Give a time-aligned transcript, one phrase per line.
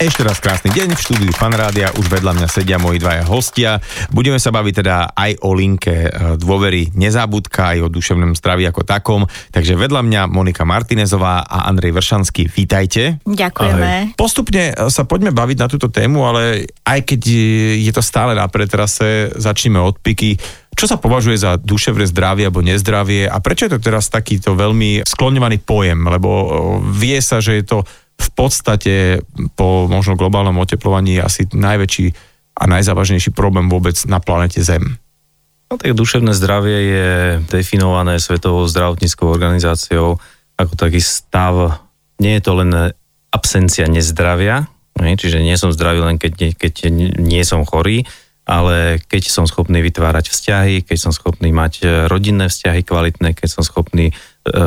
[0.00, 3.84] Ešte raz krásny deň v štúdiu Fanrádia, už vedľa mňa sedia moji dvaja hostia.
[4.08, 8.80] Budeme sa baviť teda aj o linke e, dôvery nezabudka, aj o duševnom zdraví ako
[8.88, 9.28] takom.
[9.52, 13.20] Takže vedľa mňa Monika Martinezová a Andrej Vršanský, vítajte.
[13.28, 14.16] Ďakujeme.
[14.16, 14.16] Ahoj.
[14.16, 17.20] Postupne e, sa poďme baviť na túto tému, ale aj keď
[17.84, 20.40] je to stále na pretrase, začneme od piky.
[20.80, 25.04] Čo sa považuje za duševné zdravie alebo nezdravie a prečo je to teraz takýto veľmi
[25.04, 26.08] skloňovaný pojem?
[26.08, 26.48] Lebo e,
[26.88, 27.78] vie sa, že je to
[28.20, 29.24] v podstate
[29.56, 32.12] po možno globálnom oteplovaní asi najväčší
[32.60, 35.00] a najzávažnejší problém vôbec na planete Zem.
[35.70, 37.08] No tak duševné zdravie je
[37.48, 40.20] definované Svetovou zdravotníckou organizáciou
[40.60, 41.80] ako taký stav,
[42.20, 42.92] nie je to len
[43.32, 46.74] absencia nezdravia, čiže nie som zdravý len keď, keď
[47.16, 48.04] nie som chorý,
[48.44, 53.62] ale keď som schopný vytvárať vzťahy, keď som schopný mať rodinné vzťahy kvalitné, keď som
[53.62, 54.14] schopný e,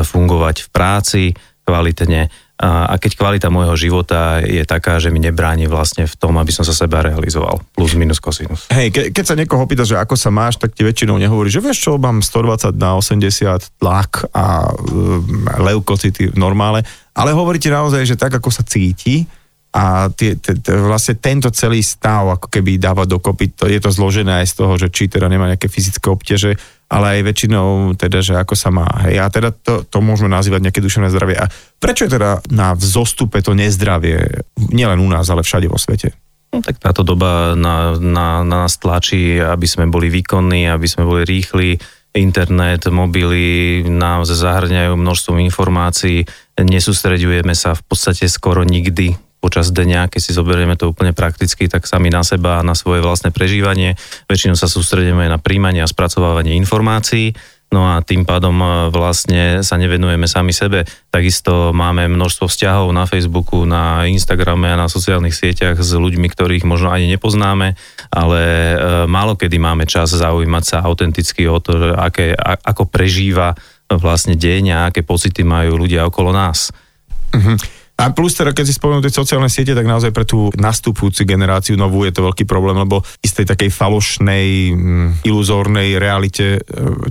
[0.00, 1.22] fungovať v práci
[1.68, 6.54] kvalitne, a keď kvalita môjho života je taká, že mi nebráni vlastne v tom, aby
[6.54, 7.58] som sa seba realizoval.
[7.74, 8.70] Plus, minus, kosinus.
[8.70, 11.58] Hej, ke, keď sa niekoho pýta, že ako sa máš, tak ti väčšinou nehovorí, že
[11.58, 17.74] vieš čo, mám 120 na 80 tlak a um, leukocity v normále, ale hovorí ti
[17.74, 19.26] naozaj, že tak, ako sa cíti,
[19.74, 23.90] a tie, tie, tie, vlastne tento celý stav ako keby dáva dokopy, to, je to
[23.90, 26.54] zložené aj z toho, že či teda nemá nejaké fyzické obťaže,
[26.86, 28.86] ale aj väčšinou teda, že ako sa má.
[29.02, 31.42] Hej, a teda to, to môžeme nazývať nejaké duševné zdravie.
[31.42, 31.50] A
[31.82, 36.14] prečo je teda na vzostupe to nezdravie, nielen u nás, ale všade vo svete?
[36.54, 41.02] No, tak táto doba na, na, na nás tlačí, aby sme boli výkonní, aby sme
[41.02, 41.74] boli rýchli.
[42.14, 46.22] Internet, mobily nám zahrňajú množstvo informácií,
[46.54, 51.84] nesústreďujeme sa v podstate skoro nikdy počas dňa, keď si zoberieme to úplne prakticky, tak
[51.84, 53.92] sami na seba a na svoje vlastné prežívanie.
[54.24, 57.36] Väčšinou sa sústredíme na príjmanie a spracovávanie informácií,
[57.68, 60.88] no a tým pádom e, vlastne sa nevenujeme sami sebe.
[61.12, 66.64] Takisto máme množstvo vzťahov na Facebooku, na Instagrame a na sociálnych sieťach s ľuďmi, ktorých
[66.64, 67.76] možno ani nepoznáme,
[68.08, 72.32] ale e, málo kedy máme čas zaujímať sa autenticky o to, aké,
[72.64, 73.52] ako prežíva
[73.92, 76.72] vlastne deň a aké pocity majú ľudia okolo nás.
[77.36, 77.83] Mm-hmm.
[77.94, 81.78] A plus teda, keď si spomenú tie sociálne siete, tak naozaj pre tú nastupujúcu generáciu
[81.78, 86.60] novú je to veľký problém, lebo istej takej falošnej, mm, iluzórnej realite e,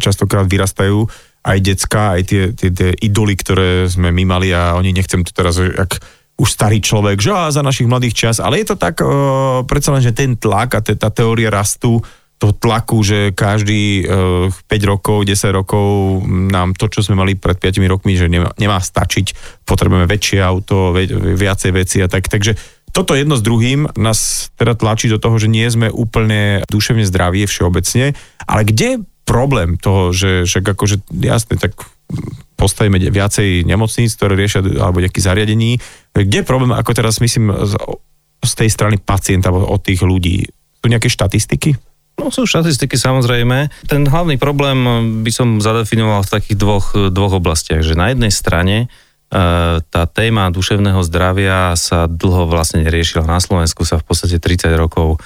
[0.04, 1.08] častokrát vyrastajú
[1.44, 5.32] aj decka, aj tie, tie, tie idoly, ktoré sme my mali a oni nechcem to
[5.32, 6.04] teraz, jak
[6.40, 9.94] už starý človek, že á, za našich mladých čas, ale je to tak, uh, predsa
[9.94, 12.02] len, že ten tlak a te, tá teória rastu
[12.44, 15.88] toho tlaku, že každý uh, eh, 5 rokov, 10 rokov
[16.28, 19.32] nám to, čo sme mali pred 5 rokmi, že nemá, nemá stačiť,
[19.64, 20.92] potrebujeme väčšie auto,
[21.40, 22.28] viacej veci a tak.
[22.28, 22.60] Takže
[22.92, 27.48] toto jedno s druhým nás teda tlačí do toho, že nie sme úplne duševne zdraví
[27.48, 28.12] všeobecne,
[28.44, 31.80] ale kde je problém toho, že, že akože jasne, tak
[32.60, 35.80] postavíme viacej nemocníc, ktoré riešia, alebo nejakých zariadení.
[36.12, 37.74] Kde je problém, ako teraz myslím, z,
[38.44, 40.44] z tej strany pacienta, od tých ľudí?
[40.84, 41.93] Sú nejaké štatistiky?
[42.14, 43.74] No sú štatistiky samozrejme.
[43.90, 44.80] Ten hlavný problém
[45.26, 48.88] by som zadefinoval v takých dvoch, dvoch oblastiach, že na jednej strane e,
[49.82, 53.26] tá téma duševného zdravia sa dlho vlastne neriešila.
[53.26, 55.18] Na Slovensku sa v podstate 30 rokov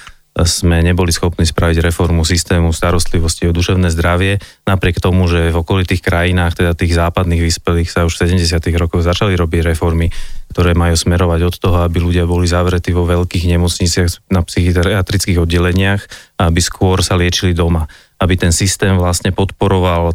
[0.44, 4.38] sme neboli schopní spraviť reformu systému starostlivosti o duševné zdravie,
[4.68, 8.60] napriek tomu, že v okolitých krajinách, teda tých západných vyspelých, sa už v 70.
[8.78, 10.12] rokoch začali robiť reformy,
[10.52, 16.02] ktoré majú smerovať od toho, aby ľudia boli zavretí vo veľkých nemocniciach na psychiatrických oddeleniach,
[16.38, 17.88] aby skôr sa liečili doma.
[18.18, 20.14] Aby ten systém vlastne podporoval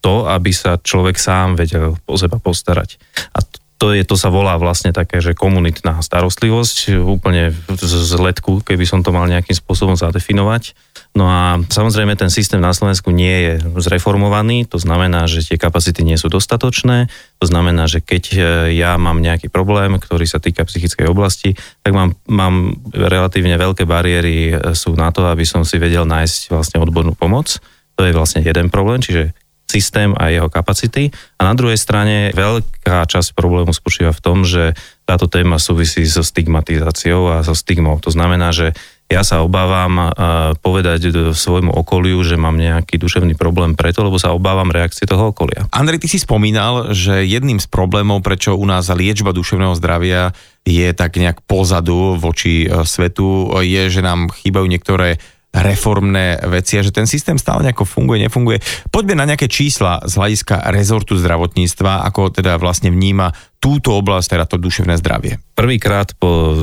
[0.00, 2.96] to, aby sa človek sám vedel o seba postarať.
[3.36, 3.44] A
[3.80, 9.00] to, je, to sa volá vlastne také, že komunitná starostlivosť, úplne z letku, keby som
[9.00, 10.76] to mal nejakým spôsobom zadefinovať.
[11.16, 16.04] No a samozrejme ten systém na Slovensku nie je zreformovaný, to znamená, že tie kapacity
[16.04, 17.08] nie sú dostatočné,
[17.40, 18.38] to znamená, že keď e,
[18.76, 24.36] ja mám nejaký problém, ktorý sa týka psychickej oblasti, tak mám, mám relatívne veľké bariéry
[24.52, 27.56] e, sú na to, aby som si vedel nájsť vlastne odbornú pomoc.
[27.96, 29.32] To je vlastne jeden problém, čiže
[29.70, 31.14] systém a jeho kapacity.
[31.38, 34.74] A na druhej strane veľká časť problému spočíva v tom, že
[35.06, 38.02] táto téma súvisí so stigmatizáciou a so stigmou.
[38.02, 38.74] To znamená, že
[39.10, 40.14] ja sa obávam
[40.62, 45.66] povedať svojmu okoliu, že mám nejaký duševný problém preto, lebo sa obávam reakcie toho okolia.
[45.74, 50.30] Andrej, ty si spomínal, že jedným z problémov, prečo u nás liečba duševného zdravia
[50.62, 55.18] je tak nejak pozadu voči e, svetu, je, že nám chýbajú niektoré
[55.50, 58.62] reformné veci a že ten systém stále nejako funguje, nefunguje.
[58.94, 64.44] Poďme na nejaké čísla z hľadiska rezortu zdravotníctva, ako teda vlastne vníma túto oblasť, teda
[64.46, 65.42] to duševné zdravie.
[65.58, 66.54] Prvýkrát po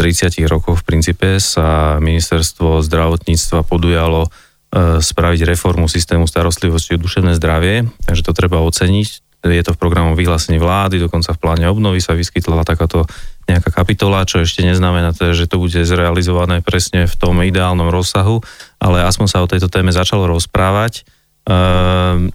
[0.00, 4.28] 30 rokoch v princípe sa ministerstvo zdravotníctva podujalo e,
[5.04, 9.29] spraviť reformu systému starostlivosti o duševné zdravie, takže to treba oceniť.
[9.40, 13.08] Je to v programu vyhlásení vlády, dokonca v pláne obnovy sa vyskytla takáto
[13.48, 18.44] nejaká kapitola, čo ešte neznamená teda, že to bude zrealizované presne v tom ideálnom rozsahu,
[18.78, 21.02] ale aspoň sa o tejto téme začalo rozprávať.
[21.48, 22.30] Ehm,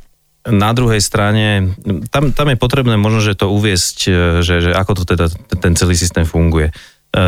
[0.46, 1.74] na druhej strane,
[2.14, 4.14] tam, tam je potrebné možno, že to uviesť, e,
[4.46, 5.26] že, že ako to teda
[5.58, 6.70] ten celý systém funguje.
[6.70, 6.74] E,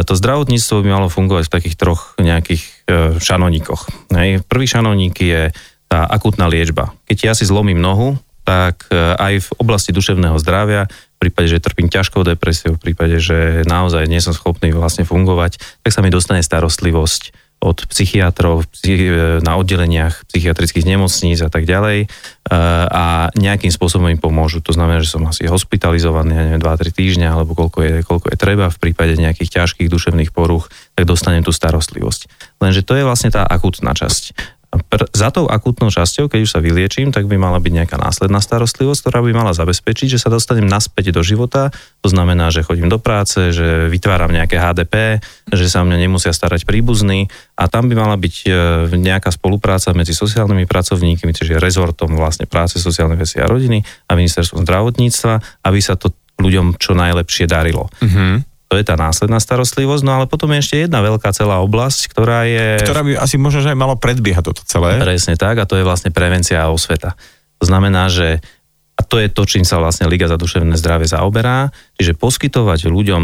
[0.05, 2.69] to zdravotníctvo by malo fungovať v takých troch nejakých e,
[3.17, 4.13] šanoníkoch.
[4.45, 5.49] Prvý šanovník je
[5.87, 6.93] tá akutná liečba.
[7.09, 11.91] Keď ja si zlomím nohu, tak aj v oblasti duševného zdravia, v prípade, že trpím
[11.91, 16.39] ťažkou depresiou, v prípade, že naozaj nie som schopný vlastne fungovať, tak sa mi dostane
[16.39, 18.69] starostlivosť od psychiatrov
[19.41, 22.07] na oddeleniach psychiatrických nemocníc a tak ďalej e,
[22.85, 24.61] a nejakým spôsobom im pomôžu.
[24.61, 28.37] To znamená, že som asi hospitalizovaný, ja neviem, 2-3 týždňa alebo koľko je, koľko je
[28.37, 32.29] treba v prípade nejakých ťažkých duševných poruch, tak dostanem tú starostlivosť.
[32.61, 34.37] Lenže to je vlastne tá akutná časť
[34.71, 38.43] pr- za tou akútnou časťou, keď už sa vyliečím, tak by mala byť nejaká následná
[38.43, 41.71] starostlivosť, ktorá by mala zabezpečiť, že sa dostanem naspäť do života.
[42.03, 46.67] To znamená, že chodím do práce, že vytváram nejaké HDP, že sa mňa nemusia starať
[46.67, 48.49] príbuzní a tam by mala byť e,
[48.95, 54.67] nejaká spolupráca medzi sociálnymi pracovníkmi, čiže rezortom vlastne práce, sociálnej veci a rodiny a ministerstvom
[54.67, 57.89] zdravotníctva, aby sa to ľuďom čo najlepšie darilo.
[58.03, 62.11] Mm-hmm to je tá následná starostlivosť, no ale potom je ešte jedna veľká celá oblasť,
[62.11, 62.83] ktorá je...
[62.83, 64.99] Ktorá by asi možno, že aj malo predbiehať toto celé.
[64.99, 67.15] Presne tak a to je vlastne prevencia a osveta.
[67.57, 68.43] To znamená, že
[68.97, 71.69] a to je to, čím sa vlastne Liga za duševné zdravie zaoberá,
[72.01, 73.23] čiže poskytovať ľuďom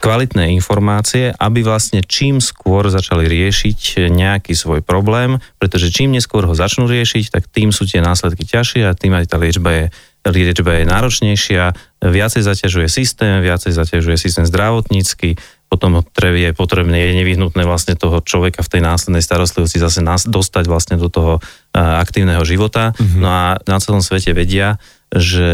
[0.00, 6.56] kvalitné informácie, aby vlastne čím skôr začali riešiť nejaký svoj problém, pretože čím neskôr ho
[6.56, 9.86] začnú riešiť, tak tým sú tie následky ťažšie a tým aj tá liečba je
[10.22, 11.64] liečba je náročnejšia,
[11.98, 15.34] viacej zaťažuje systém, viacej zaťažuje systém zdravotnícky,
[15.66, 20.70] potom je potrebné, je nevyhnutné vlastne toho človeka v tej následnej starostlivosti zase nás, dostať
[20.70, 21.42] vlastne do toho
[21.74, 22.94] aktívneho života.
[22.94, 23.18] Mm-hmm.
[23.18, 24.78] No a na celom svete vedia,
[25.12, 25.50] že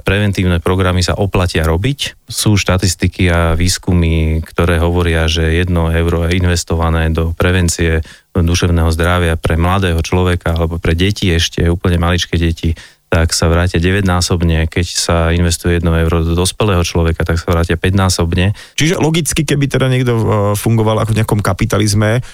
[0.00, 2.24] preventívne programy sa oplatia robiť.
[2.24, 8.00] Sú štatistiky a výskumy, ktoré hovoria, že jedno euro je investované do prevencie
[8.32, 12.72] duševného zdravia pre mladého človeka alebo pre deti ešte, úplne maličké deti,
[13.14, 17.78] tak sa vrátia 9-násobne, keď sa investuje 1 euro do dospelého človeka, tak sa vrátia
[17.78, 18.58] 5-násobne.
[18.74, 20.24] Čiže logicky, keby teda niekto e,
[20.58, 22.26] fungoval ako v nejakom kapitalizme,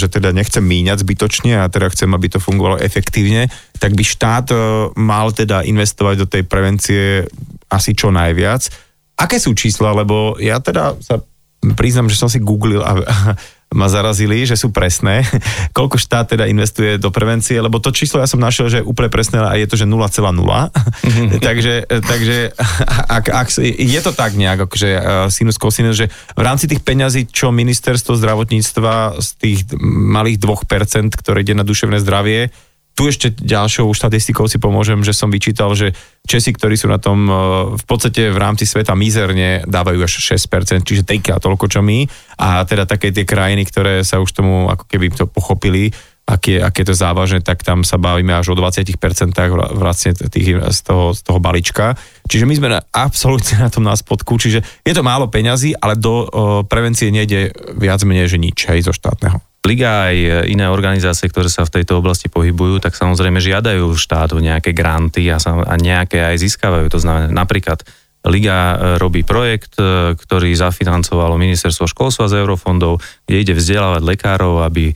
[0.00, 4.46] že teda nechcem míňať zbytočne a teda chcem, aby to fungovalo efektívne, tak by štát
[4.48, 4.56] e,
[4.96, 7.28] mal teda investovať do tej prevencie
[7.68, 8.72] asi čo najviac.
[9.20, 11.20] Aké sú čísla, lebo ja teda sa
[11.76, 13.04] priznám, že som si googlil a,
[13.70, 15.22] ma zarazili, že sú presné,
[15.78, 19.06] koľko štát teda investuje do prevencie, lebo to číslo ja som našiel, že je úplne
[19.06, 19.94] presné a je to, že 0,0.
[21.46, 22.36] takže, takže
[23.18, 24.90] ak, ak, je to tak nejak, akože
[25.30, 31.46] sinus cosinus, že v rámci tých peňazí, čo ministerstvo zdravotníctva z tých malých 2%, ktoré
[31.46, 32.50] ide na duševné zdravie,
[33.00, 37.24] tu ešte ďalšou štatistikou si pomôžem, že som vyčítal, že Česi, ktorí sú na tom
[37.24, 37.32] e,
[37.80, 42.04] v podstate v rámci sveta mizerne, dávajú až 6%, čiže trikrát toľko čo my.
[42.36, 45.88] A teda také tie krajiny, ktoré sa už tomu ako keby to pochopili,
[46.28, 48.92] aké, aké to závažné, tak tam sa bavíme až o 20%
[49.80, 51.96] vlastne tých, z, toho, z toho balíčka.
[52.28, 55.96] Čiže my sme na, absolútne na tom na spodku, čiže je to málo peňazí, ale
[55.96, 59.49] do o, prevencie nejde viac menej, že nič, hej, zo štátneho.
[59.60, 64.72] Liga aj iné organizácie, ktoré sa v tejto oblasti pohybujú, tak samozrejme žiadajú štátu nejaké
[64.72, 66.88] granty a, sa, a nejaké aj získavajú.
[66.88, 67.84] To znamená napríklad
[68.28, 74.60] Liga e, robí projekt, e, ktorý zafinancovalo ministerstvo školstva z eurofondov, kde ide vzdelávať lekárov,
[74.60, 74.94] aby e,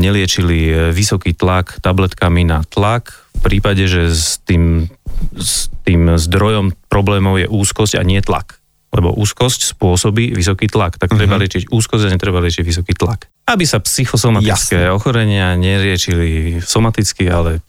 [0.00, 3.12] neliečili vysoký tlak tabletkami na tlak.
[3.36, 4.88] V prípade, že s tým,
[5.36, 8.61] s tým zdrojom problémov je úzkosť a nie tlak
[8.92, 11.00] lebo úzkosť spôsobí vysoký tlak.
[11.00, 11.48] Tak treba uh-huh.
[11.48, 13.32] liečiť úzkosť a netreba liečiť vysoký tlak.
[13.48, 14.92] Aby sa psychosomatické Jasne.
[14.92, 17.64] ochorenia neriečili somaticky, ale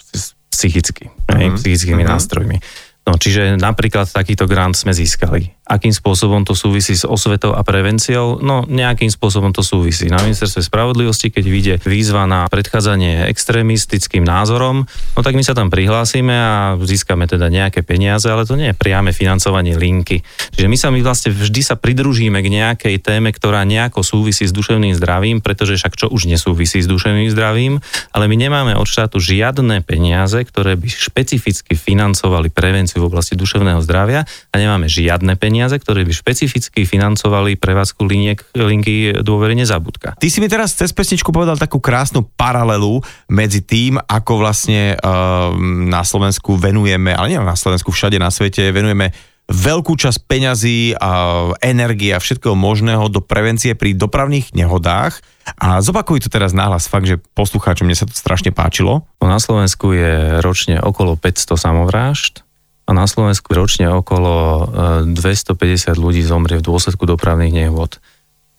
[0.51, 1.55] psychicky, uh-huh.
[1.55, 2.13] psychickými uh-huh.
[2.19, 2.59] nástrojmi.
[3.03, 5.51] No, čiže napríklad takýto grant sme získali.
[5.63, 8.39] Akým spôsobom to súvisí s osvetou a prevenciou?
[8.43, 10.11] No, nejakým spôsobom to súvisí.
[10.11, 15.71] Na ministerstve spravodlivosti, keď vyjde výzva na predchádzanie extrémistickým názorom, no tak my sa tam
[15.71, 20.19] prihlásime a získame teda nejaké peniaze, ale to nie je priame financovanie linky.
[20.55, 24.51] Čiže my sa my vlastne vždy sa pridružíme k nejakej téme, ktorá nejako súvisí s
[24.51, 27.79] duševným zdravím, pretože však čo už nesúvisí s duševným zdravím,
[28.11, 33.33] ale my nemáme od štátu žiadne peniaze, ktoré by špecificky financovali prevenciu prevenciu v oblasti
[33.33, 34.21] duševného zdravia
[34.53, 40.13] a nemáme žiadne peniaze, ktoré by špecificky financovali prevádzku liniek, linky dôvery nezabudka.
[40.21, 45.49] Ty si mi teraz cez pesničku povedal takú krásnu paralelu medzi tým, ako vlastne uh,
[45.89, 49.09] na Slovensku venujeme, ale nie na Slovensku, všade na svete venujeme
[49.43, 51.11] veľkú časť peňazí a
[51.59, 55.19] energie a všetkého možného do prevencie pri dopravných nehodách.
[55.59, 59.03] A zopakuj to teraz náhlas fakt, že poslucháčom mne sa to strašne páčilo.
[59.19, 62.42] Na Slovensku je ročne okolo 500 samovrážd
[62.83, 64.67] a na Slovensku ročne okolo
[65.07, 68.03] 250 ľudí zomrie v dôsledku dopravných nehôd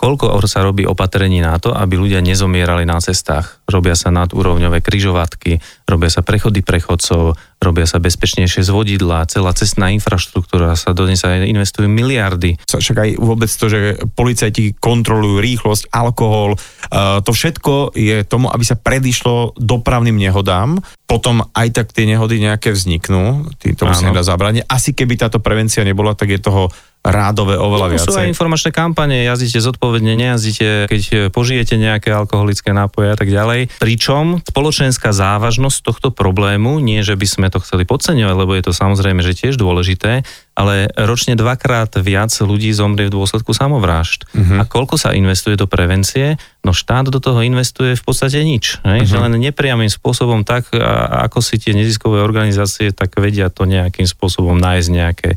[0.04, 3.64] koľko sa robí opatrení na to, aby ľudia nezomierali na cestách.
[3.64, 10.76] Robia sa nadúrovňové kryžovatky, robia sa prechody prechodcov, robia sa bezpečnejšie zvodidlá, celá cestná infraštruktúra
[10.76, 12.60] sa do nej sa investujú miliardy.
[12.68, 13.80] Však aj vôbec to, že
[14.12, 16.58] policajti kontrolujú rýchlosť, alkohol, e,
[17.24, 20.84] to všetko je tomu, aby sa predišlo dopravným nehodám.
[21.08, 23.48] Potom aj tak tie nehody nejaké vzniknú,
[23.80, 24.68] tomu sa nedá zabrániť.
[24.68, 26.68] Asi keby táto prevencia nebola, tak je toho
[27.04, 28.08] rádové oveľa no, viacej.
[28.08, 33.76] Sú aj informačné kampane, jazdíte zodpovedne, nejazdíte, keď požijete nejaké alkoholické nápoje a tak ďalej.
[33.76, 38.72] Pričom spoločenská závažnosť tohto problému, nie že by sme to chceli podceňovať, lebo je to
[38.72, 44.26] samozrejme, že tiež dôležité, ale ročne dvakrát viac ľudí zomrie v dôsledku samovrážd.
[44.30, 44.62] Uh-huh.
[44.62, 46.38] A koľko sa investuje do prevencie?
[46.62, 48.78] No štát do toho investuje v podstate nič.
[48.86, 49.02] Hej?
[49.04, 49.10] Uh-huh.
[49.10, 50.70] Že len nepriamým spôsobom tak,
[51.26, 55.36] ako si tie neziskové organizácie, tak vedia to nejakým spôsobom nájsť nejaké e,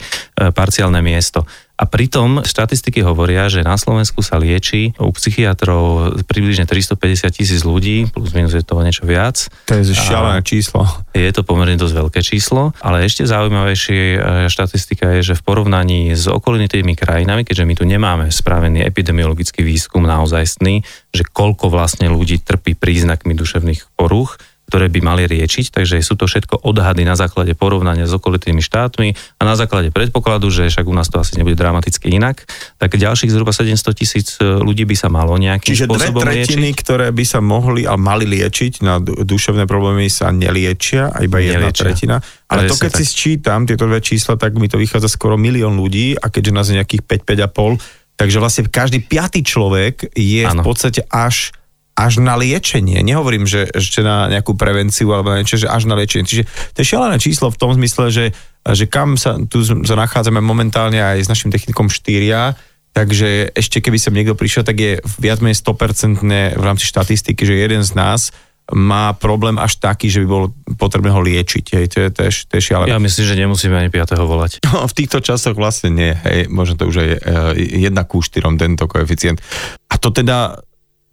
[0.53, 1.49] parciálne miesto.
[1.77, 8.09] A pritom štatistiky hovoria, že na Slovensku sa lieči u psychiatrov približne 350 tisíc ľudí,
[8.09, 9.45] plus minus je toho niečo viac.
[9.69, 10.89] To je šialené číslo.
[11.13, 14.01] Je to pomerne dosť veľké číslo, ale ešte zaujímavejšie
[14.49, 20.01] štatistika je, že v porovnaní s okolitými krajinami, keďže my tu nemáme spravený epidemiologický výskum
[20.01, 20.81] naozajstný,
[21.13, 26.27] že koľko vlastne ľudí trpí príznakmi duševných poruch, ktoré by mali riečiť, takže sú to
[26.27, 30.91] všetko odhady na základe porovnania s okolitými štátmi a na základe predpokladu, že však u
[30.91, 32.43] nás to asi nebude dramaticky inak,
[32.75, 36.75] tak ďalších zhruba 700 tisíc e, ľudí by sa malo nejakým Čiže spôsobom dve tretiny,
[36.75, 36.83] liečiť.
[36.83, 41.71] ktoré by sa mohli a mali liečiť na duševné problémy sa neliečia, a iba jedna
[41.71, 41.83] neliečia.
[41.87, 42.17] tretina.
[42.51, 42.99] Ale to keď tak.
[42.99, 46.67] si sčítam tieto dve čísla, tak mi to vychádza skoro milión ľudí a keďže nás
[46.67, 50.59] je nejakých 5-5,5, takže vlastne každý piatý človek je ano.
[50.59, 51.55] v podstate až
[51.97, 53.01] až na liečenie.
[53.01, 56.29] Nehovorím, že ešte na nejakú prevenciu alebo na niečo, že až na liečenie.
[56.29, 56.43] Čiže
[56.77, 58.25] to je šialené číslo v tom zmysle, že,
[58.61, 62.53] že kam sa tu sa nachádzame momentálne aj s našim technikom štyria,
[62.93, 66.21] takže ešte keby sem niekto prišiel, tak je viac menej 100%
[66.53, 68.29] v rámci štatistiky, že jeden z nás
[68.67, 71.65] má problém až taký, že by bolo potrebné ho liečiť.
[71.71, 72.91] Hej, to je, to je, to je šialené.
[72.91, 74.13] Ja myslím, že nemusíme ani 5.
[74.21, 74.51] volať.
[74.67, 76.11] No, v týchto časoch vlastne nie.
[76.11, 79.39] Hej, možno to už je 1 ku 4 tento koeficient.
[79.87, 80.66] A to teda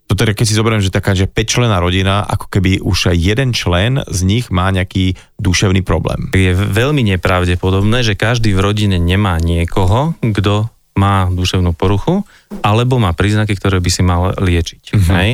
[0.05, 3.17] to teda keď si zoberiem, že taká, že 5 člená rodina, ako keby už aj
[3.17, 6.29] jeden člen z nich má nejaký duševný problém.
[6.29, 12.23] Je veľmi nepravdepodobné, že každý v rodine nemá niekoho, kto má duševnú poruchu,
[12.63, 14.83] alebo má príznaky, ktoré by si mal liečiť.
[14.95, 15.15] Mm-hmm.
[15.19, 15.29] Hej?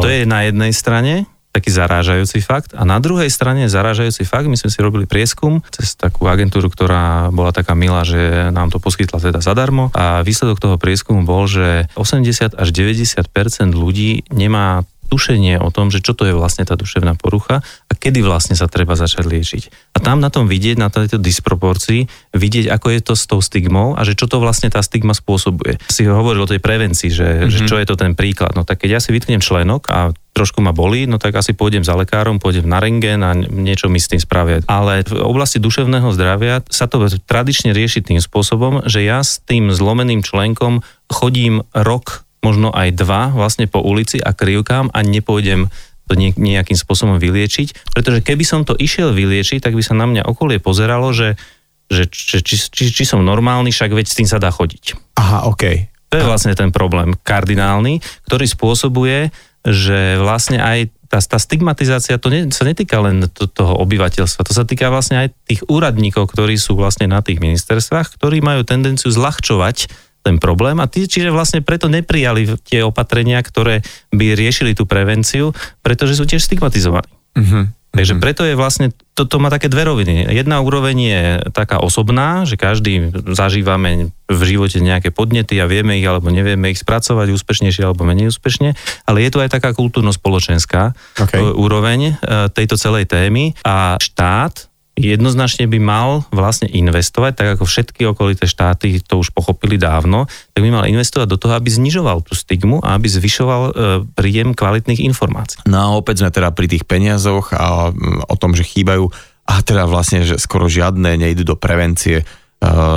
[0.00, 2.72] To je na jednej strane taký zarážajúci fakt.
[2.72, 7.28] A na druhej strane zarážajúci fakt, my sme si robili prieskum cez takú agentúru, ktorá
[7.28, 9.92] bola taká milá, že nám to poskytla teda zadarmo.
[9.92, 13.28] A výsledok toho prieskumu bol, že 80 až 90%
[13.76, 18.24] ľudí nemá tušenie o tom, že čo to je vlastne tá duševná porucha a kedy
[18.24, 19.62] vlastne sa treba začať liečiť.
[19.92, 23.92] A tam na tom vidieť, na tejto disproporcii, vidieť, ako je to s tou stigmou
[23.92, 25.76] a že čo to vlastne tá stigma spôsobuje.
[25.92, 27.52] Si hovoril o tej prevencii, že, mm-hmm.
[27.52, 28.56] že čo je to ten príklad.
[28.56, 31.84] No tak keď ja si vytknem členok a trošku ma bolí, no tak asi pôjdem
[31.84, 34.64] za lekárom, pôjdem na rengen a niečo mi s tým spravia.
[34.64, 39.68] Ale v oblasti duševného zdravia sa to tradične rieši tým spôsobom, že ja s tým
[39.68, 40.80] zlomeným členkom
[41.12, 45.70] chodím rok možno aj dva vlastne po ulici a krivkám a nepôjdem
[46.10, 50.26] to nejakým spôsobom vyliečiť, pretože keby som to išiel vyliečiť, tak by sa na mňa
[50.26, 51.38] okolie pozeralo, že,
[51.86, 54.98] že či, či, či, či som normálny, však veď s tým sa dá chodiť.
[55.16, 55.88] Aha, OK.
[56.12, 59.32] To je vlastne ten problém kardinálny, ktorý spôsobuje,
[59.64, 64.56] že vlastne aj tá, tá stigmatizácia to ne, sa netýka len to, toho obyvateľstva, to
[64.56, 69.12] sa týka vlastne aj tých úradníkov, ktorí sú vlastne na tých ministerstvách, ktorí majú tendenciu
[69.12, 73.82] zľahčovať ten problém a tí, čiže vlastne preto neprijali tie opatrenia, ktoré
[74.14, 75.50] by riešili tú prevenciu,
[75.82, 77.10] pretože sú tiež stigmatizovaní.
[77.34, 77.66] Uh-huh.
[77.92, 80.24] Takže preto je vlastne, toto má také dve roviny.
[80.32, 86.06] Jedna úroveň je taká osobná, že každý zažívame v živote nejaké podnety a vieme ich
[86.08, 88.72] alebo nevieme ich spracovať úspešnejšie alebo menej úspešne,
[89.04, 91.44] ale je tu aj taká kultúrno-spoločenská okay.
[91.44, 98.04] úroveň e, tejto celej témy a štát jednoznačne by mal vlastne investovať, tak ako všetky
[98.12, 102.36] okolité štáty to už pochopili dávno, tak by mal investovať do toho, aby znižoval tú
[102.36, 103.72] stigmu a aby zvyšoval e,
[104.12, 105.64] príjem kvalitných informácií.
[105.64, 109.08] No a opäť sme teda pri tých peniazoch a mm, o tom, že chýbajú
[109.42, 112.24] a teda vlastne, že skoro žiadne nejdu do prevencie, e,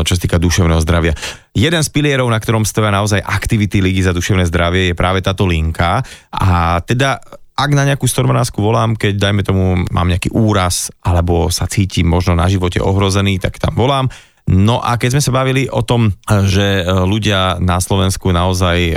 [0.03, 1.15] čo sa týka duševného zdravia.
[1.55, 5.47] Jeden z pilierov, na ktorom stavia naozaj aktivity Ligy za duševné zdravie, je práve táto
[5.47, 6.03] linka.
[6.35, 7.23] A teda
[7.55, 12.35] ak na nejakú stormonásku volám, keď dajme tomu mám nejaký úraz alebo sa cítim možno
[12.35, 14.11] na živote ohrozený, tak tam volám.
[14.45, 16.13] No a keď sme sa bavili o tom,
[16.45, 18.95] že e, ľudia na Slovensku naozaj e,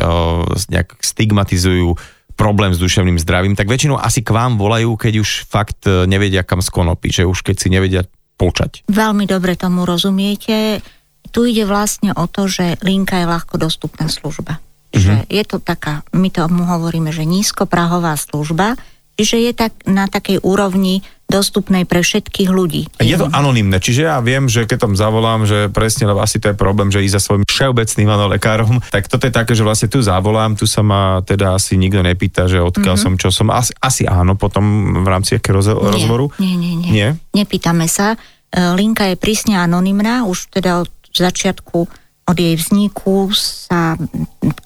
[0.68, 1.96] nejak stigmatizujú
[2.36, 6.44] problém s duševným zdravím, tak väčšinou asi k vám volajú, keď už fakt e, nevedia
[6.44, 8.04] kam skonopiť, že už keď si nevedia
[8.36, 8.84] počať.
[8.92, 10.84] Veľmi dobre tomu rozumiete.
[11.32, 14.60] Tu ide vlastne o to, že linka je ľahko dostupná služba.
[14.88, 15.00] Mm-hmm.
[15.00, 18.80] Že je to taká, my tomu hovoríme, že nízkoprahová služba,
[19.18, 22.88] čiže je tak na takej úrovni dostupnej pre všetkých ľudí.
[23.04, 26.48] Je to anonimné, čiže ja viem, že keď tam zavolám, že presne, lebo asi to
[26.48, 29.92] je problém, že ísť za svojim všeobecným ano, lekárom, tak toto je také, že vlastne
[29.92, 33.12] tu zavolám, tu sa ma teda asi nikto nepýta, že odkiaľ mm-hmm.
[33.12, 33.52] som, čo som.
[33.52, 34.64] Asi, asi áno, potom
[35.04, 36.32] v rámci akého nie, rozhovoru?
[36.40, 36.90] Nie, nie, nie.
[36.96, 37.08] nie?
[37.36, 38.16] Nepýtame sa.
[38.48, 43.96] E, linka je prísne anonimná, už teda od začiatku od jej vzniku sa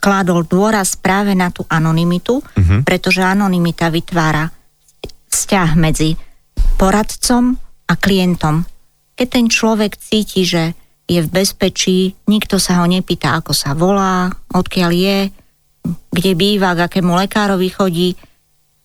[0.02, 2.82] kládol dôraz práve na tú anonymitu, uh-huh.
[2.82, 4.50] pretože anonymita vytvára
[5.30, 6.18] vzťah medzi
[6.74, 7.54] poradcom
[7.86, 8.66] a klientom.
[9.14, 10.74] Keď ten človek cíti, že
[11.06, 15.18] je v bezpečí, nikto sa ho nepýta, ako sa volá, odkiaľ je,
[16.10, 18.10] kde býva, k akému lekárovi chodí,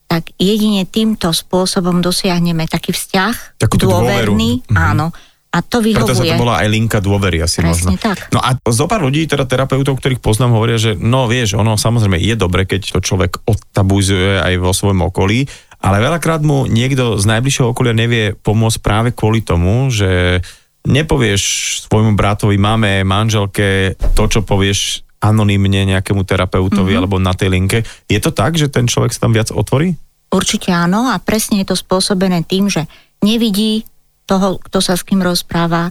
[0.07, 4.71] tak jedine týmto spôsobom dosiahneme taký vzťah dôverný, dôveru.
[4.71, 4.77] Mhm.
[4.77, 5.07] áno,
[5.47, 6.03] a to vyhovuje.
[6.03, 8.03] Preto sa to volá aj linka dôvery asi Presne možno.
[8.03, 8.29] tak.
[8.35, 12.19] No a zo pár ľudí, teda terapeutov, ktorých poznám, hovoria, že no vieš, ono samozrejme
[12.19, 15.47] je dobre, keď to človek odtabuzuje aj vo svojom okolí,
[15.81, 20.41] ale veľakrát mu niekto z najbližšieho okolia nevie pomôcť práve kvôli tomu, že
[20.87, 21.43] nepovieš
[21.87, 26.99] svojmu bratovi, máme, manželke to, čo povieš anonymne nejakému terapeutovi mm-hmm.
[27.01, 27.77] alebo na tej linke.
[28.05, 29.97] Je to tak, že ten človek sa tam viac otvorí?
[30.27, 32.85] Určite áno a presne je to spôsobené tým, že
[33.23, 33.87] nevidí
[34.27, 35.89] toho, kto sa s kým rozpráva,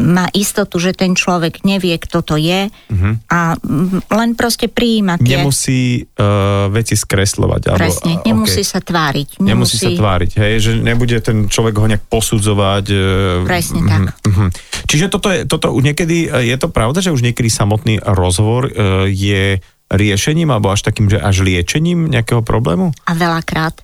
[0.00, 3.14] má istotu, že ten človek nevie, kto to je uh-huh.
[3.28, 3.58] a
[4.16, 5.42] len proste prijíma tie...
[5.42, 7.74] Nemusí uh, veci skreslovať.
[7.74, 8.72] Presne, alebo, nemusí okay.
[8.72, 9.28] sa tváriť.
[9.44, 9.50] Nemusí...
[9.50, 12.84] nemusí sa tváriť, hej, že nebude ten človek ho nejak posudzovať.
[12.88, 13.02] Uh,
[13.44, 14.02] Presne uh-huh, tak.
[14.24, 14.48] Uh-huh.
[14.88, 19.60] Čiže toto, je, toto niekedy, je to pravda, že už niekedy samotný rozhovor uh, je
[19.90, 22.94] riešením alebo až takým, že až liečením nejakého problému?
[23.04, 23.82] A veľakrát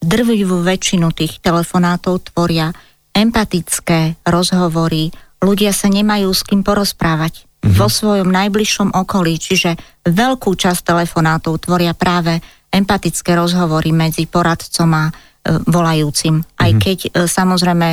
[0.00, 2.72] drvivú väčšinu tých telefonátov tvoria
[3.14, 5.10] empatické rozhovory,
[5.42, 7.76] ľudia sa nemajú s kým porozprávať mm-hmm.
[7.76, 15.04] vo svojom najbližšom okolí, čiže veľkú časť telefonátov tvoria práve empatické rozhovory medzi poradcom a
[15.10, 15.12] e,
[15.66, 16.38] volajúcim.
[16.56, 16.78] Aj mhm.
[16.78, 17.88] keď e, samozrejme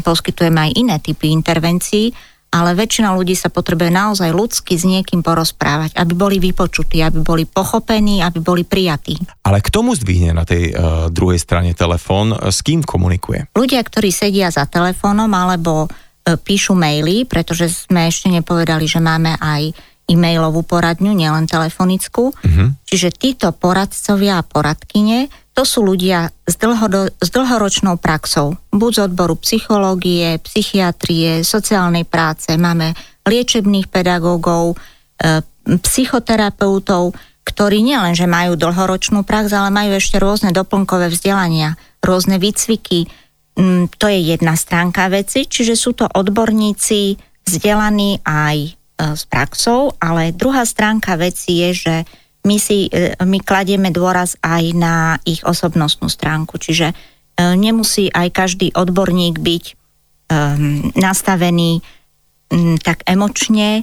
[0.00, 2.10] poskytujeme aj iné typy intervencií,
[2.52, 7.48] ale väčšina ľudí sa potrebuje naozaj ľudsky s niekým porozprávať, aby boli vypočutí, aby boli
[7.48, 9.16] pochopení, aby boli prijatí.
[9.48, 13.48] Ale k tomu zdvihne na tej uh, druhej strane telefón, s kým komunikuje?
[13.56, 19.40] Ľudia, ktorí sedia za telefónom alebo uh, píšu maily, pretože sme ešte nepovedali, že máme
[19.40, 19.72] aj
[20.12, 22.36] e-mailovú poradňu, nielen telefonickú.
[22.36, 22.68] Uh-huh.
[22.84, 29.00] Čiže títo poradcovia a poradkyne to sú ľudia s, dlhodo, s dlhoročnou praxou, buď z
[29.12, 32.96] odboru psychológie, psychiatrie, sociálnej práce, máme
[33.28, 34.80] liečebných pedagógov,
[35.20, 37.12] e, psychoterapeutov,
[37.44, 43.06] ktorí nielenže majú dlhoročnú prax, ale majú ešte rôzne doplnkové vzdelania, rôzne výcviky.
[43.58, 48.70] Mm, to je jedna stránka veci, čiže sú to odborníci vzdelaní aj e,
[49.12, 51.96] s praxou, ale druhá stránka veci je, že
[52.42, 56.58] my, si, e, my kladieme dôraz aj na ich osobnostnú stránku.
[56.58, 56.94] Čiže e,
[57.54, 59.64] nemusí aj každý odborník byť
[60.32, 61.80] um, nastavený
[62.84, 63.80] tak emočne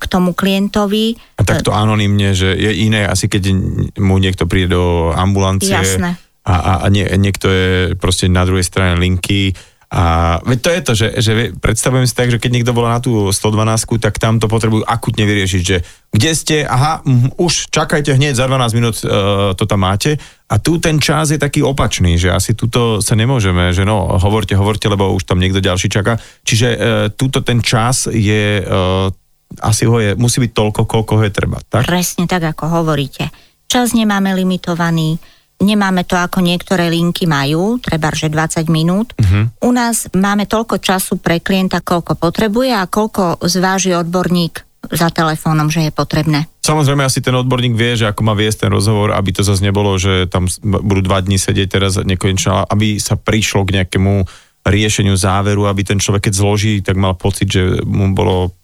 [0.00, 1.20] k tomu klientovi.
[1.36, 3.52] A takto anonymne, že je iné asi keď
[4.00, 6.16] mu niekto príde do ambulancie Jasné.
[6.48, 7.68] a, a, a nie, niekto je
[8.00, 9.52] proste na druhej strane linky
[9.90, 13.02] a veď to je to, že, že predstavujem si tak, že keď niekto volá na
[13.02, 15.82] tú 112, tak tam to potrebujú akutne vyriešiť, že
[16.14, 20.14] kde ste, aha, m, už čakajte hneď, za 12 minút uh, to tam máte.
[20.46, 24.54] A tu ten čas je taký opačný, že asi tuto sa nemôžeme, že no, hovorte,
[24.54, 26.22] hovorte, lebo už tam niekto ďalší čaká.
[26.46, 26.78] Čiže uh,
[27.10, 29.10] tuto ten čas je, uh,
[29.58, 31.90] asi ho je, musí byť toľko, koľko ho je treba, tak?
[31.90, 33.26] Presne tak, ako hovoríte.
[33.66, 35.18] Čas nemáme limitovaný,
[35.60, 39.12] nemáme to ako niektoré linky majú, treba že 20 minút.
[39.14, 39.46] Uh-huh.
[39.62, 45.68] U nás máme toľko času pre klienta, koľko potrebuje a koľko zváži odborník za telefónom,
[45.68, 46.48] že je potrebné.
[46.64, 49.92] Samozrejme asi ten odborník vie, že ako má viesť ten rozhovor, aby to zase nebolo,
[50.00, 54.24] že tam budú dva dní sedieť teraz nekonečne, aby sa prišlo k nejakému
[54.64, 58.56] riešeniu záveru, aby ten človek, keď zloží, tak mal pocit, že mu bolo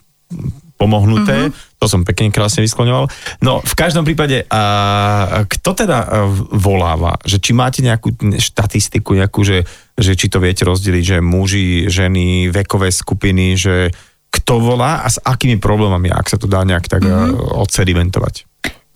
[0.77, 1.49] pomohnuté.
[1.49, 1.81] Mm-hmm.
[1.81, 3.09] To som pekne krásne vyskloňoval.
[3.41, 7.17] No v každom prípade, a, kto teda voláva?
[7.25, 9.65] Že či máte nejakú štatistiku, nejakú, že,
[9.97, 13.89] že či to viete rozdeliť, že muži, ženy, vekové skupiny, že
[14.29, 17.57] kto volá a s akými problémami, ak sa to dá nejak tak mm-hmm.
[17.57, 18.45] odsedimentovať?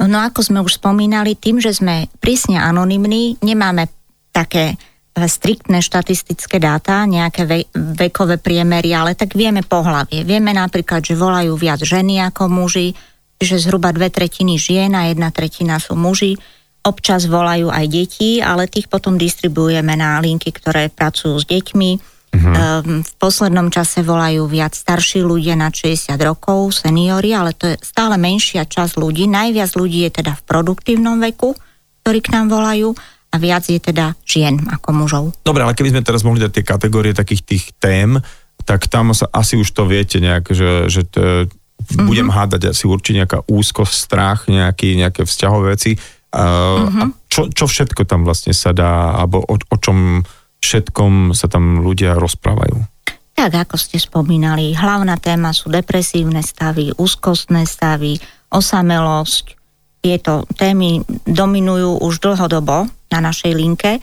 [0.00, 3.88] No ako sme už spomínali, tým, že sme prísne anonymní, nemáme
[4.32, 4.80] také
[5.16, 10.22] striktné štatistické dáta, nejaké ve- vekové priemery, ale tak vieme pohlavie.
[10.22, 12.94] Vieme napríklad, že volajú viac ženy ako muži,
[13.40, 16.38] že zhruba dve tretiny žien a jedna tretina sú muži.
[16.80, 21.90] Občas volajú aj deti, ale tých potom distribuujeme na linky, ktoré pracujú s deťmi.
[22.30, 23.02] Uh-huh.
[23.02, 28.14] V poslednom čase volajú viac starší ľudia na 60 rokov, seniori, ale to je stále
[28.14, 29.26] menšia časť ľudí.
[29.26, 31.58] Najviac ľudí je teda v produktívnom veku,
[32.06, 32.94] ktorí k nám volajú
[33.30, 35.24] a viac je teda žien ako mužov.
[35.46, 38.18] Dobre, ale keby sme teraz mohli dať tie kategórie takých tých tém,
[38.66, 42.06] tak tam sa asi už to viete nejak, že, že to, mm-hmm.
[42.06, 45.94] budem hádať asi určite nejaká úzkosť, strach, nejaký, nejaké vzťahové veci.
[46.30, 47.00] Uh, mm-hmm.
[47.00, 50.22] a čo, čo všetko tam vlastne sa dá, alebo o, o čom
[50.62, 52.78] všetkom sa tam ľudia rozprávajú?
[53.34, 58.20] Tak, ako ste spomínali, hlavná téma sú depresívne stavy, úzkostné stavy,
[58.52, 59.56] osamelosť.
[60.04, 63.98] Tieto témy dominujú už dlhodobo na našej linke.
[63.98, 64.00] E,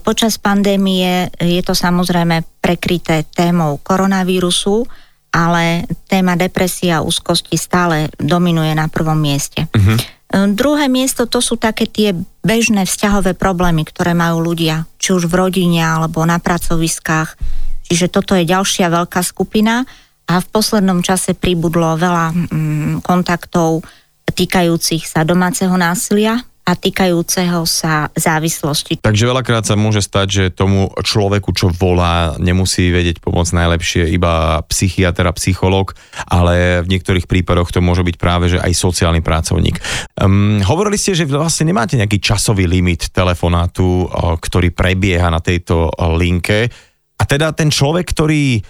[0.00, 4.86] počas pandémie je to samozrejme prekryté témou koronavírusu,
[5.34, 9.66] ale téma depresia a úzkosti stále dominuje na prvom mieste.
[9.74, 9.98] Uh-huh.
[10.34, 15.38] Druhé miesto to sú také tie bežné vzťahové problémy, ktoré majú ľudia, či už v
[15.46, 17.38] rodine alebo na pracoviskách.
[17.86, 19.86] Čiže toto je ďalšia veľká skupina
[20.26, 23.86] a v poslednom čase pribudlo veľa mm, kontaktov
[24.26, 29.04] týkajúcich sa domáceho násilia, a týkajúceho sa závislosti.
[29.04, 34.64] Takže veľakrát sa môže stať, že tomu človeku, čo volá, nemusí vedieť pomôcť najlepšie iba
[34.72, 35.92] psychiatr a psychológ,
[36.24, 39.76] ale v niektorých prípadoch to môže byť práve že aj sociálny pracovník.
[40.16, 44.08] Um, hovorili ste, že vlastne nemáte nejaký časový limit telefonátu,
[44.40, 46.72] ktorý prebieha na tejto linke.
[47.20, 48.64] A teda ten človek, ktorý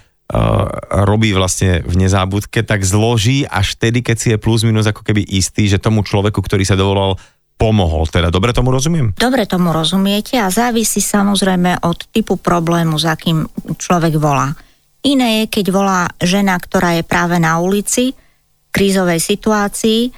[1.05, 5.21] robí vlastne v nezábudke, tak zloží až vtedy, keď si je plus minus ako keby
[5.21, 7.21] istý, že tomu človeku, ktorý sa dovolal
[7.55, 8.05] pomohol.
[8.11, 9.15] Teda dobre tomu rozumiem?
[9.15, 13.47] Dobre tomu rozumiete a závisí samozrejme od typu problému, za kým
[13.79, 14.53] človek volá.
[15.05, 20.11] Iné je, keď volá žena, ktorá je práve na ulici, v krízovej situácii,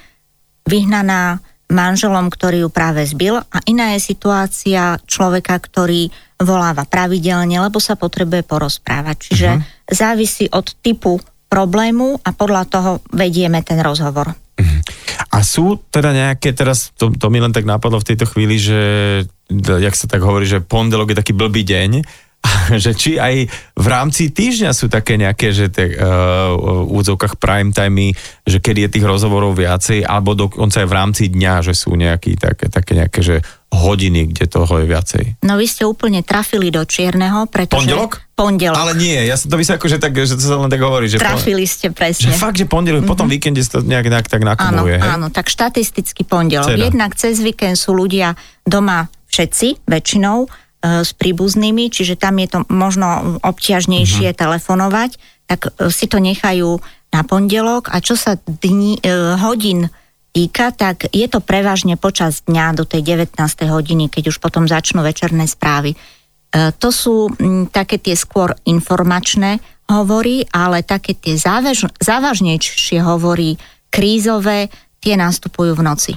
[0.64, 7.82] vyhnaná manželom, ktorý ju práve zbil a iná je situácia človeka, ktorý voláva pravidelne, lebo
[7.82, 9.16] sa potrebuje porozprávať.
[9.18, 9.62] Čiže uh-huh.
[9.90, 11.18] závisí od typu
[11.50, 14.45] problému a podľa toho vedieme ten rozhovor.
[14.56, 14.80] Uh-huh.
[15.36, 18.80] A sú teda nejaké, teraz to, to mi len tak napadlo v tejto chvíli, že
[19.52, 21.90] jak sa tak hovorí, že pondelok je taký blbý deň,
[22.82, 23.34] že či aj
[23.76, 28.14] v rámci týždňa sú také nejaké, že tie, uh, v úvodzovkách prime timey,
[28.46, 32.38] že kedy je tých rozhovorov viacej, alebo dokonca aj v rámci dňa, že sú nejaké
[32.38, 33.36] také, také nejaké, že
[33.76, 35.24] hodiny, kde toho je viacej.
[35.44, 37.84] No vy ste úplne trafili do čierneho, pretože...
[37.84, 38.24] Pondelok?
[38.36, 38.76] Pondelok.
[38.76, 41.08] Ale nie, ja som to myslím ako, že, tak, že to sa len tak hovorí.
[41.08, 41.72] Že Trafili pon...
[41.72, 42.28] ste presne.
[42.28, 43.12] Že fakt, že pondelok, mm-hmm.
[43.16, 45.00] potom víkende sa to nejak, nejak tak nakumuluje.
[45.00, 46.68] Áno, áno, tak štatisticky pondelok.
[46.68, 46.84] Cena.
[46.84, 48.36] Jednak cez víkend sú ľudia
[48.68, 50.48] doma všetci, väčšinou, e,
[51.00, 54.40] s príbuznými, čiže tam je to možno obťažnejšie mm-hmm.
[54.40, 55.10] telefonovať,
[55.48, 56.76] tak e, si to nechajú
[57.14, 59.88] na pondelok a čo sa dní, e, hodín
[60.36, 63.40] týka, tak je to prevažne počas dňa do tej 19.
[63.64, 65.96] hodiny, keď už potom začnú večerné správy.
[65.96, 65.98] E,
[66.76, 67.32] to sú
[67.72, 73.56] také tie skôr informačné hovory, ale také tie závaž, závažnejšie hovory,
[73.88, 74.68] krízové,
[75.00, 76.12] tie nastupujú v noci.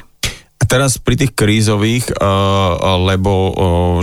[0.60, 3.54] A teraz pri tých krízových, uh, lebo uh,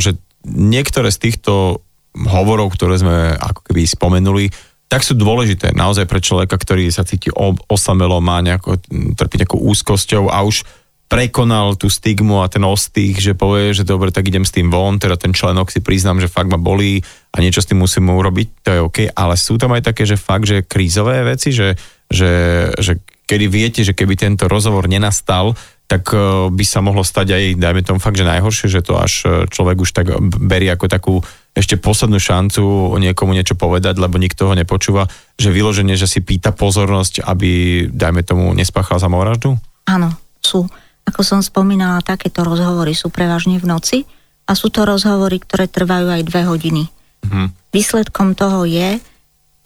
[0.00, 1.84] že niektoré z týchto
[2.16, 4.48] hovorov, ktoré sme ako keby spomenuli,
[4.86, 7.28] tak sú dôležité naozaj pre človeka, ktorý sa cíti
[7.66, 8.78] osamelo, má nejako,
[9.18, 10.62] trpí nejakou úzkosťou a už
[11.06, 14.98] prekonal tú stigmu a ten ostých, že povie, že dobre, tak idem s tým von,
[14.98, 16.98] teda ten členok si priznám, že fakt ma bolí
[17.30, 20.18] a niečo s tým musím urobiť, to je OK, ale sú tam aj také, že
[20.18, 21.78] fakt, že krízové veci, že,
[22.10, 22.30] že,
[22.74, 25.54] že kedy viete, že keby tento rozhovor nenastal,
[25.86, 29.14] tak e, by sa mohlo stať aj, dajme tomu fakt, že najhoršie, že to až
[29.22, 30.10] e, človek už tak
[30.42, 31.14] berie ako takú
[31.56, 35.08] ešte poslednú šancu niekomu niečo povedať, lebo nikto ho nepočúva,
[35.40, 39.56] že vyloženie, že si pýta pozornosť, aby, dajme tomu, nespáchal samovraždu?
[39.88, 40.12] Áno,
[40.44, 40.68] sú.
[41.08, 43.98] Ako som spomínala, takéto rozhovory sú prevažne v noci
[44.44, 46.82] a sú to rozhovory, ktoré trvajú aj dve hodiny.
[47.24, 47.72] Mhm.
[47.72, 49.00] Výsledkom toho je,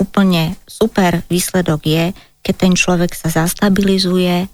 [0.01, 2.05] úplne super výsledok je,
[2.41, 4.49] keď ten človek sa zastabilizuje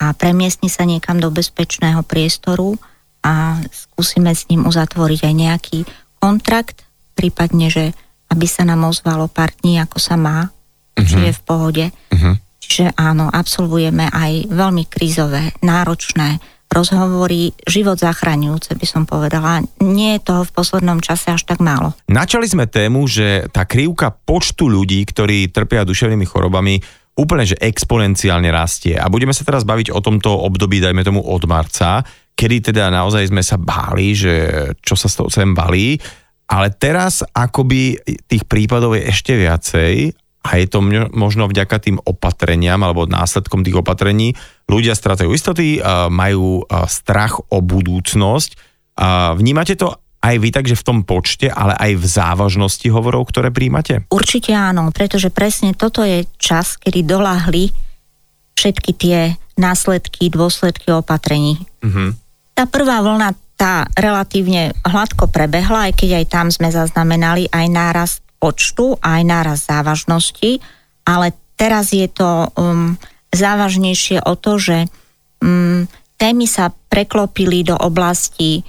[0.00, 2.76] a premiestni sa niekam do bezpečného priestoru
[3.24, 5.78] a skúsime s ním uzatvoriť aj nejaký
[6.20, 6.84] kontrakt,
[7.16, 7.96] prípadne, že
[8.30, 11.02] aby sa nám ozvalo pár dní, ako sa má, uh-huh.
[11.02, 11.84] či je v pohode.
[11.90, 12.38] Uh-huh.
[12.62, 16.38] Čiže áno, absolvujeme aj veľmi krízové, náročné
[16.70, 19.66] rozhovory, život zachraňujúce, by som povedala.
[19.82, 21.98] Nie je toho v poslednom čase až tak málo.
[22.06, 26.78] Načali sme tému, že tá krivka počtu ľudí, ktorí trpia duševnými chorobami,
[27.18, 28.94] úplne že exponenciálne rastie.
[28.94, 32.06] A budeme sa teraz baviť o tomto období, dajme tomu od marca,
[32.40, 34.48] kedy teda naozaj sme sa báli, že
[34.80, 36.00] čo sa z toho sem balí,
[36.48, 40.80] ale teraz akoby tých prípadov je ešte viacej a je to
[41.12, 44.32] možno vďaka tým opatreniam alebo následkom tých opatrení.
[44.72, 48.56] Ľudia stratajú istoty, majú strach o budúcnosť.
[49.36, 54.08] Vnímate to aj vy takže v tom počte, ale aj v závažnosti hovorov, ktoré príjmate?
[54.08, 57.72] Určite áno, pretože presne toto je čas, kedy doláhli
[58.56, 61.64] všetky tie následky, dôsledky opatrení.
[61.80, 62.12] Uh-huh.
[62.60, 68.20] Tá prvá vlna, tá relatívne hladko prebehla, aj keď aj tam sme zaznamenali aj nárast
[68.36, 70.60] počtu, aj nárast závažnosti,
[71.08, 73.00] ale teraz je to um,
[73.32, 74.92] závažnejšie o to, že
[75.40, 75.88] um,
[76.20, 78.60] témy sa preklopili do oblasti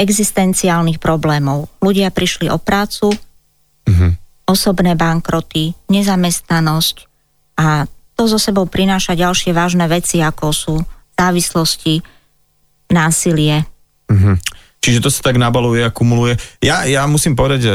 [0.00, 1.68] existenciálnych problémov.
[1.84, 4.10] Ľudia prišli o prácu, uh-huh.
[4.48, 6.96] osobné bankroty, nezamestnanosť
[7.60, 7.84] a
[8.16, 10.74] to zo sebou prináša ďalšie vážne veci, ako sú
[11.20, 12.00] závislosti,
[12.90, 13.64] násilie.
[14.10, 14.36] Uh-huh.
[14.80, 16.40] Čiže to sa tak nabaluje, akumuluje.
[16.64, 17.70] Ja, ja musím povedať e,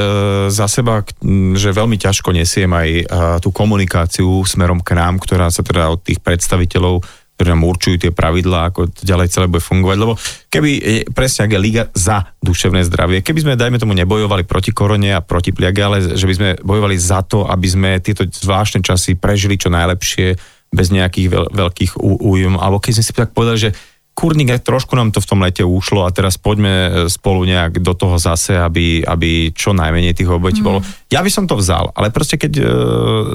[0.50, 1.06] za seba,
[1.54, 3.04] že veľmi ťažko nesiem aj e,
[3.46, 8.12] tú komunikáciu smerom k nám, ktorá sa teda od tých predstaviteľov ktoré nám určujú tie
[8.16, 9.98] pravidlá, ako ďalej celé bude fungovať.
[10.00, 10.16] Lebo
[10.48, 15.12] keby, presne ak je Liga za duševné zdravie, keby sme, dajme tomu, nebojovali proti korone
[15.12, 19.20] a proti pliage, ale že by sme bojovali za to, aby sme tieto zvláštne časy
[19.20, 20.40] prežili čo najlepšie,
[20.76, 23.72] bez nejakých veľ, veľkých újom, alebo keď sme si tak povedali, že
[24.16, 27.92] kurník, trošku nám to v tom lete ušlo a teraz poďme e, spolu nejak do
[27.92, 30.66] toho zase, aby, aby čo najmenej tých obetí mm.
[30.66, 30.80] bolo.
[31.12, 32.66] Ja by som to vzal, ale proste keď e,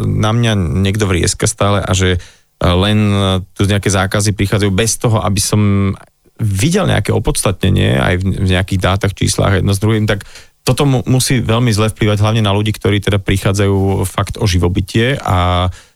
[0.08, 2.16] na mňa niekto vrieska stále a že
[2.64, 5.92] len e, tu nejaké zákazy prichádzajú bez toho, aby som
[6.40, 10.24] videl nejaké opodstatnenie aj v nejakých dátach, číslach jedno s druhým, tak
[10.64, 15.20] toto mu, musí veľmi zle vplyvať hlavne na ľudí, ktorí teda prichádzajú fakt o živobytie
[15.20, 15.89] a uh,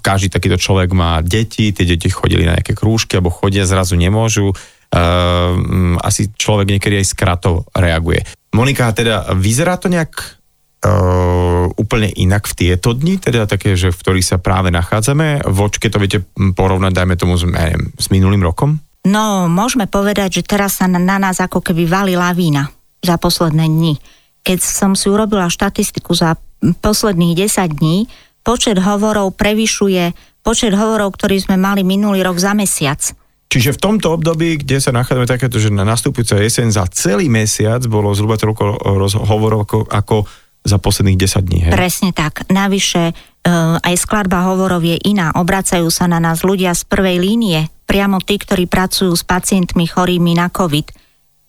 [0.00, 4.54] každý takýto človek má deti, tie deti chodili na nejaké krúžky alebo chodia, zrazu nemôžu.
[4.94, 8.22] Uh, asi človek niekedy aj skrato reaguje.
[8.54, 10.38] Monika, teda vyzerá to nejak
[10.86, 15.42] uh, úplne inak v tieto dni, teda také, že v ktorých sa práve nachádzame?
[15.50, 18.78] Vočke to viete porovnať, dajme tomu, s, neviem, s minulým rokom?
[19.04, 22.70] No, môžeme povedať, že teraz sa na, na nás ako keby vali lavína
[23.02, 23.94] za posledné dni.
[24.46, 26.38] Keď som si urobila štatistiku za
[26.80, 28.08] posledných 10 dní,
[28.44, 30.12] počet hovorov prevyšuje
[30.44, 33.00] počet hovorov, ktorý sme mali minulý rok za mesiac.
[33.48, 37.80] Čiže v tomto období, kde sa nachádzame takéto, že na nastupujúca jeseň za celý mesiac
[37.88, 38.82] bolo zhruba toľko
[39.24, 40.16] hovorov ako, ako
[40.64, 41.58] za posledných 10 dní.
[41.68, 41.72] Hej?
[41.72, 42.48] Presne tak.
[42.50, 43.14] Navyše e,
[43.78, 45.32] aj skladba hovorov je iná.
[45.38, 50.34] Obracajú sa na nás ľudia z prvej línie, priamo tí, ktorí pracujú s pacientmi chorými
[50.34, 50.90] na COVID.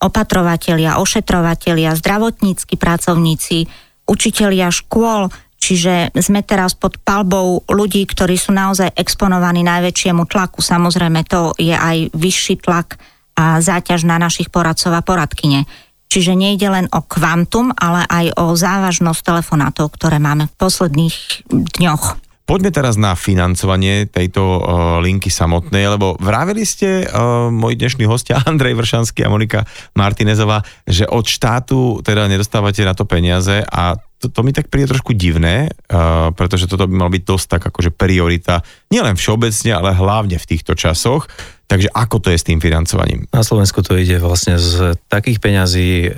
[0.06, 3.66] Opatrovatelia, ošetrovatelia, zdravotníckí pracovníci,
[4.06, 5.34] učitelia škôl,
[5.66, 10.62] čiže sme teraz pod palbou ľudí, ktorí sú naozaj exponovaní najväčšiemu tlaku.
[10.62, 13.02] Samozrejme, to je aj vyšší tlak
[13.34, 15.66] a záťaž na našich poradcov a poradkyne.
[16.06, 22.22] Čiže nejde len o kvantum, ale aj o závažnosť telefonátov, ktoré máme v posledných dňoch.
[22.46, 24.62] Poďme teraz na financovanie tejto uh,
[25.02, 29.66] linky samotnej, lebo vravili ste, uh, moji dnešní hostia Andrej Vršanský a Monika
[29.98, 34.90] Martinezová, že od štátu teda nedostávate na to peniaze a to, to mi tak príde
[34.90, 39.94] trošku divné, uh, pretože toto by mal byť dosť tak akože priorita, nielen všeobecne, ale
[39.94, 41.30] hlavne v týchto časoch.
[41.66, 43.26] Takže ako to je s tým financovaním?
[43.34, 46.10] Na Slovensku to ide vlastne z takých peňazí e,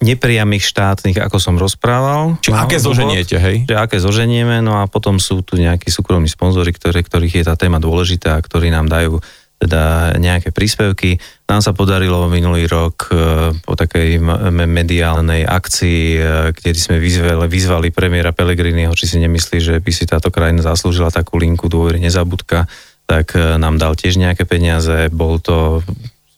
[0.00, 2.40] nepriamých štátnych, ako som rozprával.
[2.40, 3.66] Čiže aké zoženiete, hej?
[3.68, 7.54] Čiže aké zoženieme, no a potom sú tu nejakí súkromní sponzory, ktoré, ktorých je tá
[7.58, 9.20] téma dôležitá a ktorí nám dajú
[9.58, 11.18] teda nejaké príspevky.
[11.50, 13.14] Nám sa podarilo minulý rok e,
[13.58, 14.22] po takej
[14.54, 16.02] mediálnej akcii,
[16.54, 21.10] kde sme vyzvali, vyzvali premiéra Pelegriniho, či si nemyslí, že by si táto krajina zaslúžila
[21.10, 22.70] takú linku dôvery nezabudka,
[23.10, 25.10] tak e, nám dal tiež nejaké peniaze.
[25.10, 25.82] Bol to,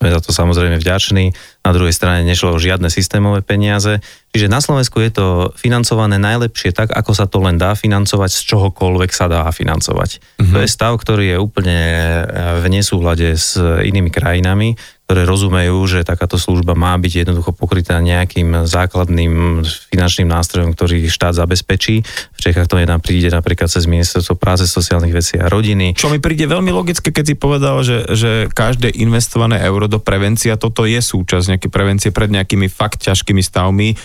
[0.00, 1.36] sme za to samozrejme vďační.
[1.60, 4.00] Na druhej strane nešlo o žiadne systémové peniaze.
[4.32, 5.26] Čiže na Slovensku je to
[5.60, 10.40] financované najlepšie tak, ako sa to len dá financovať, z čohokoľvek sa dá financovať.
[10.40, 10.52] Mm-hmm.
[10.56, 12.22] To je stav, ktorý je úplne e,
[12.64, 14.72] v nesúhľade s inými krajinami,
[15.10, 19.58] ktoré rozumejú, že takáto služba má byť jednoducho pokrytá nejakým základným
[19.90, 22.06] finančným nástrojom, ktorý štát zabezpečí.
[22.06, 25.98] V Čechách to je príde napríklad cez ministerstvo práce, sociálnych vecí a rodiny.
[25.98, 30.54] Čo mi príde veľmi logické, keď si povedal, že, že každé investované euro do prevencia,
[30.54, 33.98] toto je súčasť nejaké prevencie pred nejakými fakt ťažkými stavmi,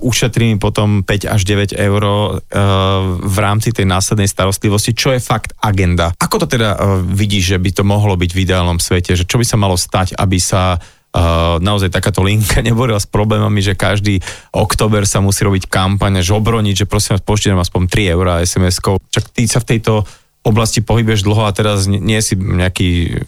[0.00, 2.40] ušetrím potom 5 až 9 eur uh,
[3.20, 6.16] v rámci tej následnej starostlivosti, čo je fakt agenda.
[6.16, 9.36] Ako to teda uh, vidíš, že by to mohlo byť v ideálnom svete, že čo
[9.36, 14.22] by sa malo stať, aby sa Uh, naozaj takáto linka neborila s problémami, že každý
[14.54, 19.02] oktober sa musí robiť kampaň, žobroniť, že prosím vás, poštítam aspoň 3 eurá SMS-kou.
[19.10, 20.06] Čak ty sa v tejto
[20.46, 23.20] oblasti pohybuješ dlho a teraz nie, si nejaký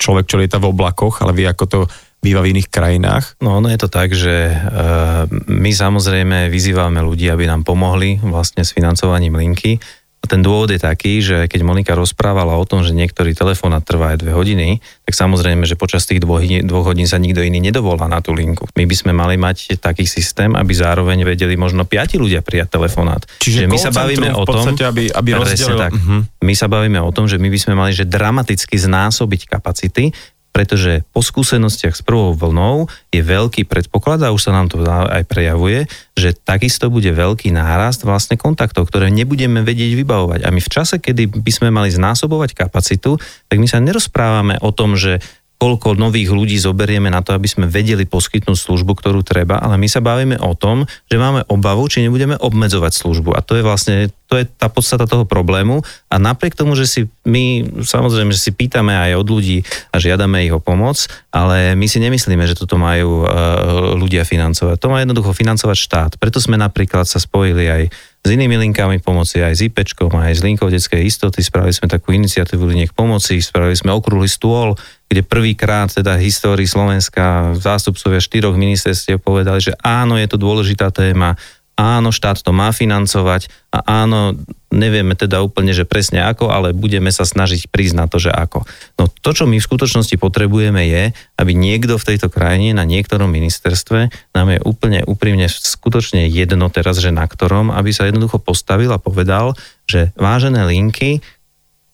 [0.00, 1.78] človek, čo lieta v oblakoch, ale vie, ako to
[2.18, 3.38] býva v iných krajinách?
[3.38, 8.66] No ono je to tak, že uh, my samozrejme vyzývame ľudí, aby nám pomohli vlastne
[8.66, 9.78] s financovaním linky.
[10.18, 14.18] A ten dôvod je taký, že keď Monika rozprávala o tom, že niektorý telefónat trvá
[14.18, 18.10] aj dve hodiny, tak samozrejme, že počas tých dvoch, dvoch hodín sa nikto iný nedovolá
[18.10, 18.66] na tú linku.
[18.74, 23.22] My by sme mali mať taký systém, aby zároveň vedeli možno piati ľudia prijať telefonát.
[23.38, 25.30] Čiže my sa bavíme o tom, aby, aby
[25.78, 26.26] tak, uh-huh.
[26.42, 30.10] my sa bavíme o tom, že my by sme mali že dramaticky znásobiť kapacity,
[30.58, 35.22] pretože po skúsenostiach s prvou vlnou je veľký predpoklad, a už sa nám to aj
[35.30, 35.86] prejavuje,
[36.18, 40.42] že takisto bude veľký nárast vlastne kontaktov, ktoré nebudeme vedieť vybavovať.
[40.42, 44.74] A my v čase, kedy by sme mali znásobovať kapacitu, tak my sa nerozprávame o
[44.74, 45.22] tom, že
[45.58, 49.90] koľko nových ľudí zoberieme na to, aby sme vedeli poskytnúť službu, ktorú treba, ale my
[49.90, 53.34] sa bavíme o tom, že máme obavu, či nebudeme obmedzovať službu.
[53.34, 55.80] A to je vlastne to je tá podstata toho problému
[56.12, 60.44] a napriek tomu, že si my samozrejme, že si pýtame aj od ľudí a žiadame
[60.44, 64.76] ich o pomoc, ale my si nemyslíme, že toto majú uh, ľudia financovať.
[64.84, 66.10] To má jednoducho financovať štát.
[66.20, 67.82] Preto sme napríklad sa spojili aj
[68.28, 71.40] s inými linkami pomoci, aj s IPčkom, aj s linkou detskej istoty.
[71.40, 74.76] Spravili sme takú iniciatívu liniek pomoci, spravili sme okrúhly stôl,
[75.08, 80.92] kde prvýkrát teda v histórii Slovenska zástupcovia štyroch ministerstiev povedali, že áno, je to dôležitá
[80.92, 81.40] téma,
[81.78, 84.34] áno, štát to má financovať a áno,
[84.74, 88.66] nevieme teda úplne, že presne ako, ale budeme sa snažiť prísť na to, že ako.
[88.98, 93.30] No to, čo my v skutočnosti potrebujeme je, aby niekto v tejto krajine na niektorom
[93.30, 98.90] ministerstve nám je úplne úprimne skutočne jedno teraz, že na ktorom, aby sa jednoducho postavil
[98.90, 99.54] a povedal,
[99.88, 101.24] že vážené linky,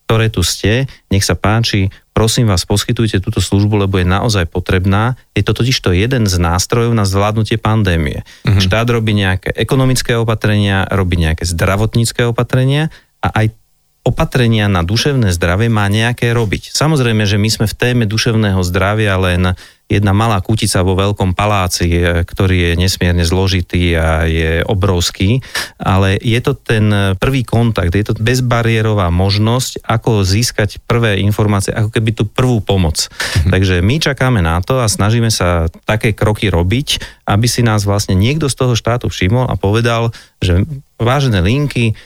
[0.04, 5.16] ktoré tu ste, nech sa páči, prosím vás, poskytujte túto službu, lebo je naozaj potrebná.
[5.32, 8.22] Je to totiž to jeden z nástrojov na zvládnutie pandémie.
[8.44, 8.62] Mm-hmm.
[8.62, 12.92] Štát robí nejaké ekonomické opatrenia, robí nejaké zdravotnícke opatrenia
[13.24, 13.56] a aj
[14.04, 16.76] opatrenia na duševné zdravie má nejaké robiť.
[16.76, 21.88] Samozrejme, že my sme v téme duševného zdravia len jedna malá kutica vo veľkom paláci,
[21.88, 25.44] e, ktorý je nesmierne zložitý a je obrovský,
[25.76, 31.92] ale je to ten prvý kontakt, je to bezbariérová možnosť, ako získať prvé informácie, ako
[31.92, 33.08] keby tú prvú pomoc.
[33.44, 33.50] Mhm.
[33.52, 38.16] Takže my čakáme na to a snažíme sa také kroky robiť, aby si nás vlastne
[38.16, 40.64] niekto z toho štátu všimol a povedal, že
[40.96, 41.96] vážené linky,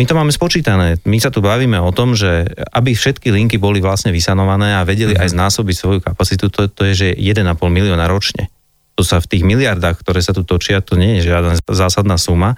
[0.00, 0.96] my to máme spočítané.
[1.04, 5.12] My sa tu bavíme o tom, že aby všetky linky boli vlastne vysanované a vedeli
[5.12, 5.28] uh-huh.
[5.28, 8.48] aj znásobiť svoju kapacitu, to, to je, že 1,5 milióna ročne.
[8.96, 12.56] To sa v tých miliardách, ktoré sa tu točia, to nie je žiadna zásadná suma.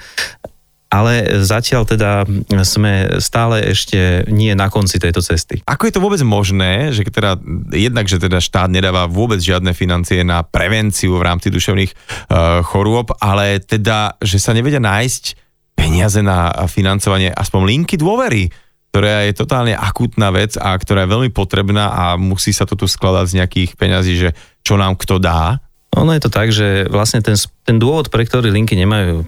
[0.93, 2.29] Ale zatiaľ teda
[2.69, 5.65] sme stále ešte nie na konci tejto cesty.
[5.65, 7.41] Ako je to vôbec možné, že teda,
[7.73, 13.09] jednak, že teda štát nedáva vôbec žiadne financie na prevenciu v rámci duševných uh, chorôb,
[13.25, 15.42] ale teda, že sa nevedia nájsť
[15.75, 18.53] peniaze na financovanie aspoň linky dôvery,
[18.93, 22.85] ktorá je totálne akútna vec a ktorá je veľmi potrebná a musí sa to tu
[22.85, 24.31] skladať z nejakých peňazí, že
[24.61, 25.65] čo nám kto dá.
[25.97, 29.25] Ono je to tak, že vlastne ten, ten dôvod, pre ktorý linky nemajú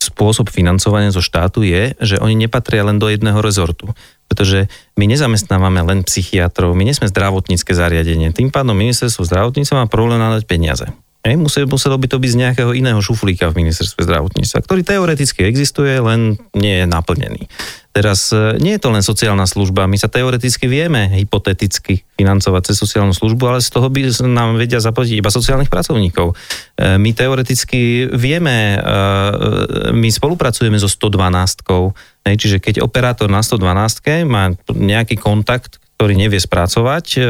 [0.00, 3.92] spôsob financovania zo štátu je, že oni nepatria len do jedného rezortu.
[4.28, 8.32] Pretože my nezamestnávame len psychiatrov, my nie sme zdravotnícke zariadenie.
[8.32, 10.88] Tým pádom ministerstvo zdravotníctva má problém nadať peniaze.
[11.20, 15.44] Hej, muselo, muselo by to byť z nejakého iného šuflíka v ministerstve zdravotníctva, ktorý teoreticky
[15.44, 17.44] existuje, len nie je naplnený.
[17.92, 22.80] Teraz e, nie je to len sociálna služba, my sa teoreticky vieme hypoteticky financovať cez
[22.80, 26.32] sociálnu službu, ale z toho by nám vedia zaplatiť iba sociálnych pracovníkov.
[26.32, 31.68] E, my teoreticky vieme, e, my spolupracujeme so 112
[32.20, 37.22] Čiže keď operátor na 112 má nejaký kontakt, ktorý nevie spracovať, e,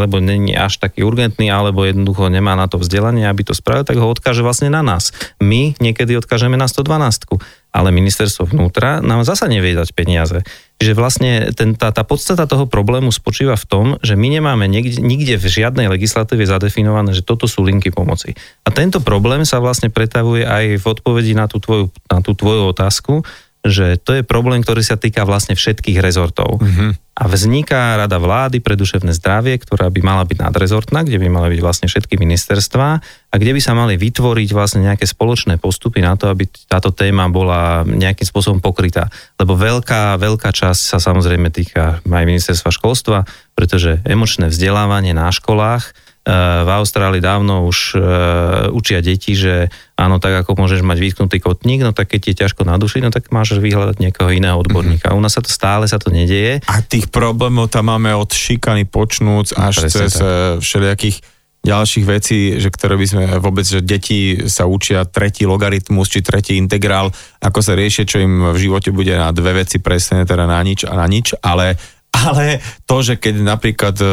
[0.00, 4.00] lebo není až taký urgentný, alebo jednoducho nemá na to vzdelanie, aby to spravil, tak
[4.00, 5.12] ho odkáže vlastne na nás.
[5.44, 7.36] My niekedy odkážeme na 112,
[7.68, 10.40] ale ministerstvo vnútra nám zasa nevie dať peniaze.
[10.80, 15.04] Čiže vlastne ten, tá, tá podstata toho problému spočíva v tom, že my nemáme nikde,
[15.04, 18.32] nikde v žiadnej legislatíve zadefinované, že toto sú linky pomoci.
[18.64, 22.72] A tento problém sa vlastne pretavuje aj v odpovedi na tú tvoju, na tú tvoju
[22.72, 23.20] otázku,
[23.64, 26.60] že to je problém, ktorý sa týka vlastne všetkých rezortov.
[26.60, 26.90] Mm-hmm.
[27.14, 31.56] A vzniká Rada vlády pre duševné zdravie, ktorá by mala byť nadrezortná, kde by mali
[31.56, 36.18] byť vlastne všetky ministerstvá a kde by sa mali vytvoriť vlastne nejaké spoločné postupy na
[36.20, 39.08] to, aby táto téma bola nejakým spôsobom pokrytá.
[39.40, 43.24] Lebo veľká, veľká časť sa samozrejme týka aj ministerstva školstva,
[43.56, 50.40] pretože emočné vzdelávanie na školách v Austrálii dávno už uh, učia deti, že áno, tak
[50.40, 53.28] ako môžeš mať vytknutý kotník, no tak keď ti je ťažko na duši, no tak
[53.28, 55.12] máš vyhľadať niekoho iného odborníka.
[55.12, 55.20] Mm-hmm.
[55.20, 56.64] U nás sa to stále sa to nedieje.
[56.64, 60.24] A tých problémov tam máme od šikany počnúc až Presne cez tak.
[60.24, 61.16] E, všelijakých
[61.64, 66.60] ďalších vecí, že ktoré by sme vôbec, že deti sa učia tretí logaritmus či tretí
[66.60, 67.08] integrál,
[67.40, 70.84] ako sa riešia, čo im v živote bude na dve veci presne, teda na nič
[70.84, 71.80] a na nič, ale
[72.28, 74.06] ale to, že keď napríklad e,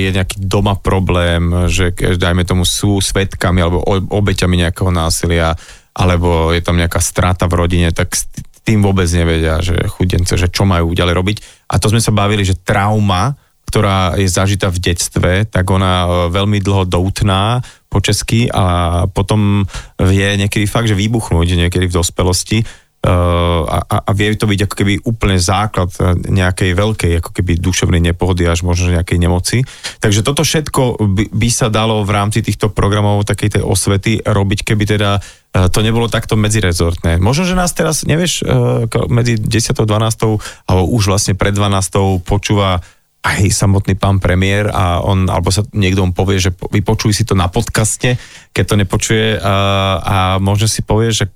[0.00, 5.54] je nejaký doma problém, že dajme tomu sú svetkami alebo obeťami nejakého násilia,
[5.94, 8.16] alebo je tam nejaká strata v rodine, tak
[8.64, 11.36] tým vôbec nevedia, že chudence, že čo majú ďalej robiť.
[11.72, 13.34] A to sme sa bavili, že trauma,
[13.66, 19.66] ktorá je zažitá v detstve, tak ona e, veľmi dlho doutná po česky a potom
[19.98, 22.62] vie niekedy fakt, že vybuchnúť niekedy v dospelosti
[23.00, 25.88] a, a vie to byť ako keby úplne základ
[26.28, 29.64] nejakej veľkej ako keby duševnej nepohody až možno nejakej nemoci.
[30.04, 34.68] Takže toto všetko by, by sa dalo v rámci týchto programov takej tej osvety robiť,
[34.68, 35.20] keby teda e,
[35.72, 37.16] to nebolo takto medzirezortné.
[37.16, 39.80] Možno, že nás teraz, nevieš, e, medzi 10.
[39.80, 40.68] 12.
[40.68, 42.20] alebo už vlastne pred 12.
[42.20, 42.84] počúva
[43.20, 47.36] aj samotný pán premiér a on, alebo sa niekto mu povie, že vypočuj si to
[47.36, 48.16] na podcaste,
[48.52, 49.54] keď to nepočuje a,
[50.00, 51.28] a možno si povie, že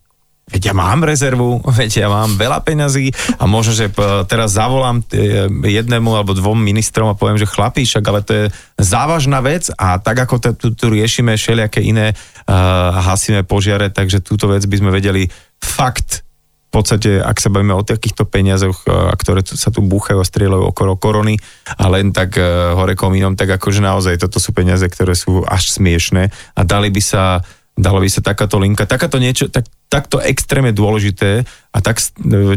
[0.51, 3.89] veď ja mám rezervu, veď ja mám veľa peňazí a možno, že
[4.29, 8.45] teraz zavolám e, jednému alebo dvom ministrom a poviem, že chlapí, však ale to je
[8.77, 14.51] závažná vec a tak ako tu, tu riešime všelijaké iné uh, hasíme požiare, takže túto
[14.51, 15.31] vec by sme vedeli
[15.63, 16.27] fakt
[16.75, 18.83] v podstate, ak sa bavíme o takýchto peniazoch,
[19.15, 21.39] ktoré sa tu búchajú a strieľajú okolo korony
[21.79, 22.35] a len tak
[22.75, 26.99] hore komínom, tak akože naozaj toto sú peniaze, ktoré sú až smiešné a dali by
[26.99, 31.43] sa dalo by sa takáto linka, takáto niečo, tak, takto extrémne dôležité
[31.75, 31.99] a tak,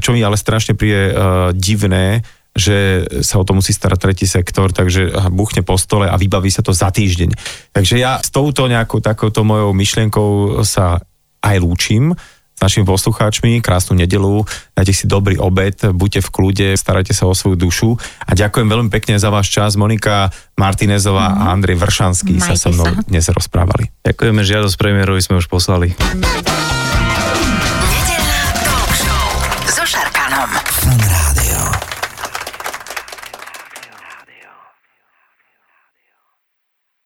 [0.01, 2.21] čo mi ale strašne príde uh, divné,
[2.57, 6.65] že sa o to musí starať tretí sektor, takže buchne po stole a vybaví sa
[6.65, 7.37] to za týždeň.
[7.69, 10.97] Takže ja s touto nejakou takouto mojou myšlienkou sa
[11.45, 12.17] aj lúčim
[12.61, 14.43] našimi poslucháčmi, krásnu nedelu,
[14.73, 17.89] dajte si dobrý obed, buďte v kľude, starajte sa o svoju dušu
[18.25, 19.77] a ďakujem veľmi pekne za váš čas.
[19.77, 21.37] Monika Martinezová mm.
[21.37, 23.05] a Andrej Vršanský Majte sa so mnou sa.
[23.05, 23.93] dnes rozprávali.
[24.01, 25.93] Ďakujeme, žiadosť premiérovi sme už poslali.
[29.69, 30.49] so Šarkanom.